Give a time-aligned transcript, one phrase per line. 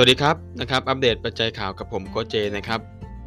[0.00, 2.80] สวัสดีครับนะครับอัปเดตปัจจัยข่าวกับผมโค้ชเจนะครับ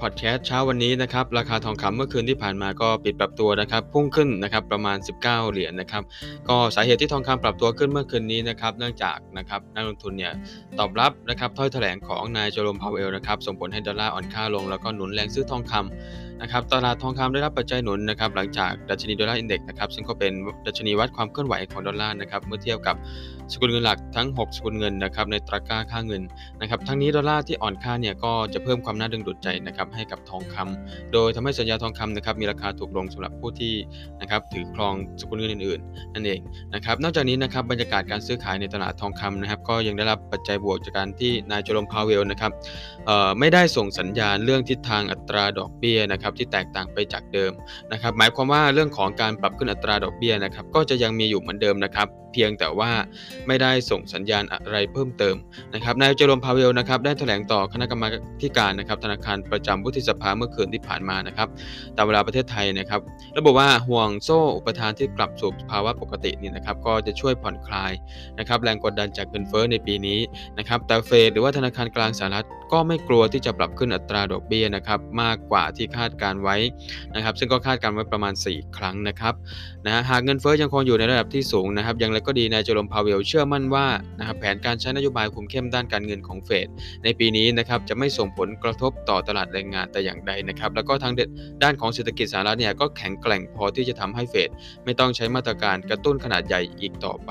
[0.00, 6.02] พอดแคสต์เช้าวันนี้นะครับราคาทองคำเมื่อคืนที่ผ่านมาก็ปิดปรับตัวนะครับพุ่งขึ้นนะครับประมาณ 19 เหรียญนะครับ
[6.48, 10.32] ก็สาเหตุที่ทองคำปรับตัวขึ้นเมื่อคืนนี้นะครับเนื่องจากนะครับนักลงทุนเนี่ย
[10.78, 20.32] ตอบรับนะครับถ้อยแถลงของนายเจอโรมพาวเวลนะครับส่งผลให้ดอลลาร์อ่อนค่าลงแล้วก็หนุนแรงซื้อทองคำนะครับตลาดทองคำได้รับปัจจัยหนุนนะครับหลังจากดัชนี Dollar Index นะครับซึ่งก็เป็น
[20.66, 22.96] ดัชนีวัดความเคลื่อนไหวของดอลลาร์นะครับเมื่อเทียบกับ
[23.52, 26.22] สกุลเงินหลักทั้ง 6 สกุลเงินนะครับในตราก้าค่าเงิน
[26.60, 33.74] นะครับทั้งนี้ดอลลาร์ที่อ่อนค่าเนี่ยก็จะเพิ่มความน่าดึงดูดใจนะครับให้กับทองคำโดยทำให้สัญญาทองคำนะครับมีราคาถูกลงสำหรับผู้ที่
[34.20, 36.40] นะครับถือครองสกุลเงินอื่นๆนั่นเอง
[36.74, 42.52] นะครับนอกจากนี้นะครับบรรยากาศการซื้อขายในตลาดทองคำนะครับก็ยังได้รับปัจจัยบวกจากการที่นายโจลมพาวเวลนะครับ
[43.38, 47.52] ไม่ได้ส่งสัญญาณเรื่องทิศทางอัตราดอกเบี้ยนะครับที่แตกต่างไปจากเดิม
[47.92, 52.90] นะครับหมายความว่าเรื่องของการปรับขึ้นอัตราดอกเบี้ยนะครับก็จะยังมีอยู่เหมือนเดิมนะครับ เพียงแต่ว่า
[53.46, 55.36] ไม่ได้ส่งสัญญาณอะไรเพิ่มเติม
[55.74, 58.08] นะครับนายเจอรมพาเวลนะครับได้แถลงต่อคณะกรรมา
[58.58, 61.48] การนะครับธนาคารประจำวุฒิสภาเมื่อคืนที่ผ่านมานะครับ
[61.96, 63.00] ตามเวลาประเทศไทยนะครับ
[63.36, 67.92] ระบุว่าห่วงโซ่อุปทานที่กลับสู่ภาวะปกตินี่นะครับก็จะช่วยผ่อนคลาย
[68.38, 70.20] นะครับแรงกดดันจากเงินเฟ้อในปีนี้
[70.58, 76.56] นะครับแต่เฟดหรือว่าธนาคารกลางสหรัฐก็ไม่กลัวที่จะปรับขึ้นอัตราดอกเบี้ยนะครับมากกว่าที่คาดการไว้
[77.14, 79.34] นะครับซึ่งก็คาดการไว้ประมาณ 4 ครั้งนะครับ
[79.86, 83.86] นะหากเงินเฟ้อยังคงอยู่ในระดับที่สูงนะครับอย่างไรก็ดีนายเจอโรมพาวเวลเชื่อมั่นว่า
[84.18, 86.68] นะครับแผนการใช้นโยบายคุมเข้มด้านการเงินของเฟด
[87.04, 91.14] ในปีนี้นะครับจะไม่ส่งผลกระทบต่อตลาดแรงงานแต่อย่างใดนะครับแล้วก็ทาง
[91.62, 94.50] ด้านของเศรษฐกิจสหรัฐเนี่ยก็แข็งแกร่งพอที่จะทำให้เฟด
[94.84, 97.30] ไม่ต้องใช้มาตรการกระตุ้นขนาดใหญ่อีกต่อไป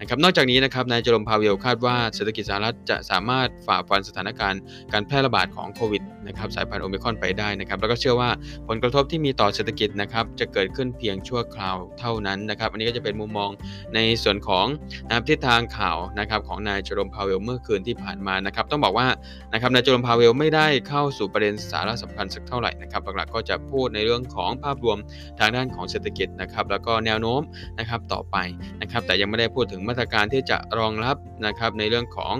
[0.00, 4.60] นะครับนอกจากนี้นะครับนายเจอโรมพาวเวลคาดว่าเศรษฐกิจสหรัฐจะสามารถฝ่าฟันสถานการณ์
[4.92, 8.30] การแพร่ระบาดของโควิดนะครับสายพันธุ์โอมิครอนไปได้นะครับแล้วก็เชื่อว่า
[8.68, 13.50] ผลกระทบที่มีต่อเศรษฐกิจนะครับจะเกิดขึ้นเพียงชั่วคราวเท่านั้นนะครับอันนี้ก็จะเป็นมุมมอง
[13.94, 14.66] ในส่วน่วนของ
[15.06, 19.06] นะครับทิศทางข่าวนะครับของนายจอร์มพาเวลเมื่อคืนที่ผ่านมานะครับต้องบอกว่า
[19.52, 24.98] นะครับนายจอร์มพาเวลไม่ได้เข้าสู่ประเด็นสาระสำคัญสักเท่าไหร่นะครับหลักๆก็จะพูดในเรื่องของภาพรวม
[25.38, 27.40] ทางด้านของเศรษฐกิจนะครับแล้วก็แนวโน้ม
[27.78, 28.36] นะครับต่อไป
[28.80, 31.16] นะครับแต่ยังไม่ได้พูดถึงมาตรการที่จะรองรับ
[31.46, 32.34] นะครับในเรื่องของ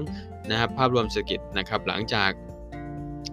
[0.50, 2.30] นะครับภาพรวมเศรษฐกิจนะครับหลังจาก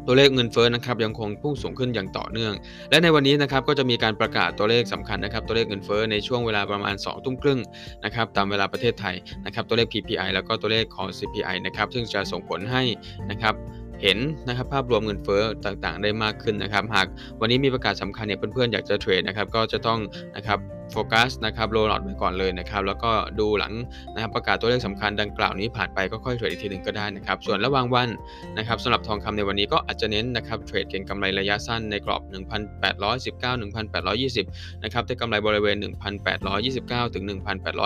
[0.07, 2.53] ตัวเลขเงินเฟ้อนะครับยังคงพุ่งสูงขึ้นอย่างต่อเนื่อง
[2.89, 7.59] และในวันนี้นะครับก็จะมีการประกาศตัวเลขสำคัญนะครับ ตัวเลขเงินเฟ้อในช่วงเวลาประมาณ2ทุ่มครึ่ง
[8.05, 9.15] นะครับตามเวลาประเทศไทย
[9.45, 12.83] นะครับ ตัวเลข PPI แล้วก็ตัวเลขของ CPI นะครับซึ่งจะส่งผลให้
[13.31, 13.55] นะครับ
[14.01, 17.07] เห็นนะครับภาพรวมเงินเฟ้อต่างๆ ได้มากขึ้นนะครับ หาก
[17.41, 19.99] วันนี้มีประกาศสำคัญเนี่ยเพื่อนๆอยากจะเทรดนะครับก็จะต้อง
[20.35, 20.59] นะครับ
[20.91, 23.73] โฟกัสนะครับโรลอดไว้ก่อนเลยนะครับแล้วก็ดูหลัง
[24.13, 28.09] นะครับประกาศตัวเลขสำคัญดังกล่าวนี้ผ่านไปก็ค่อยเทรดอีกทีหนึ่งก็ได้นะครับส่วนระหว่างวัน
[28.57, 32.21] นะครับสำหรับทองคำในวันนี้ก็อาจจะเน้นนะครับเทรดเก็งกำไรระยะสั้นในกรอบ
[32.91, 33.61] 1,819
[34.43, 35.77] 1,820นะครับได้กำไรบริเวณ
[36.45, 37.23] 1,829ถึง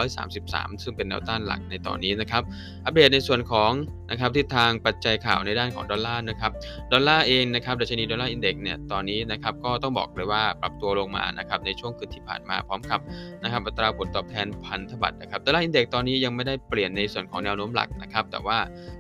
[0.05, 2.43] 1,833 ซึ่งเป็นแนวต้านหลักในตอนนี้นะครับ
[2.85, 3.71] อัปเดตในส่วนของ
[4.11, 6.51] นะครับทิศทางปัจจัยข่าวในด้านของดอลลาร์นะครับ
[6.93, 12.99] ดอลลาร์เองนะครับดัชนี Dollar Index เนี่ยตอนนี้นะครับก็ต้องบอกเลยว่าปรับตัวลงมานะครับในช่วงคืนที่ผ่านมาพร้อมกับ
[13.43, 18.57] นะครับอัตราผลตอบแทนพันธบัตรนะครับ Dollar Index ตอนนี้ยังไม่ได้เปลี่ยนในส่วนของแนวโน้มหลักนะครับ แต่ว่า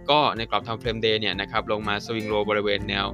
[0.09, 3.07] ก็ในกรอบ timeframe day เนี่ยนะครับลงมา swing low บริเวณแนว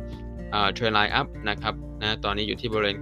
[0.74, 2.98] trendline up นะครับนะตอนนี้อยู่ที่บริเวณ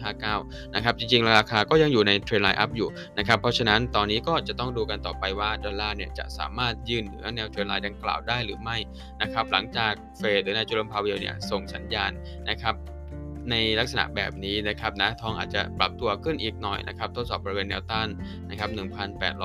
[0.00, 2.88] 95.59 นะครับ จริงๆ ราคาก็ยังอยู่ใน trendline up อยู่
[3.18, 8.76] นะครับ เพราะฉะนั้นตอนนี้ก็จะต้องดูกันต่อไปว่า ดอลลาร์เนี่ยจะสามารถยืนเหนือแนว trendline ดังกล่าวได้หรือไม่
[9.22, 12.10] นะครับหลังจากเฟดหรือนายเจอโรมพาวเวลเนี่ยส่งสัญญาณ
[12.48, 12.74] นะครับ
[13.50, 18.08] ในลักษณะแบบนี้นะครับนะทองอาจจะปรับตัวขึ้นอีกหน่อยนะครับทดสอบ บริเวณแนวต้าน
[18.50, 18.70] นะครับ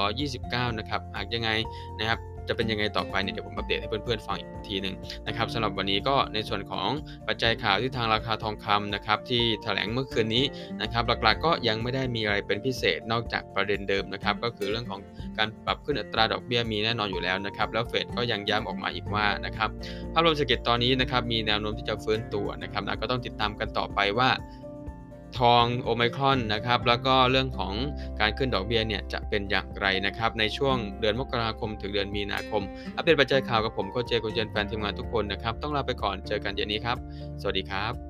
[0.02, 1.50] 1,829 นะครับหากยังไง
[2.00, 4.96] นะครับ จะเป็นยังไงต่อไปเนี่ยเดี๋ยวผมอัปเดตให้เพื่อนๆฟังอีกทีหนึ่ง
[5.28, 6.90] นะครับสำหรับวันนี้ก็ในส่วนของ
[7.28, 10.46] ปัจจัยข่าวที่ทางราคาทองคำนะครับที่แถลงเมื่อคืนนี้
[10.82, 15.02] นะครับหลักๆก็ยังไม่ได้มีอะไรเป็นพิเศษนอกจากประเด็นเดิมนะครับก็คือเรื่องของ
[15.38, 19.70] การปรับขึ้นอัตราดอกเบี้ยมีแน่นอนอยู่แล้วนะครับแล้วเฟดก็ยังย้ำออกมาอีกว่านะครับ
[20.14, 24.30] ภาพรวมเศรษฐกิจตอนนี้นะครับมีแนวโน้มที่จะฟื้นตัวนะครับนะก็ต้องติดตามกันต่อไปว่า
[25.38, 27.74] ทองโอไมครอนนะครับแล้วก็เรื่องของ
[28.20, 32.64] การขึ้นดอกเบี้ยเนี่ยจะเป็นอย่างไรนะครับในช่วงเดือนมกราคมถึงเดือนมีนาคม
[32.96, 36.98] อัปเดตปัจจัยข่าวกับผมโคเจคุณเจนแฟนทีมงานทุกคนนะครับต้องลาไปก่อนเจอกันเย็นนี้ครับ
[37.42, 38.09] สวัสดีครับ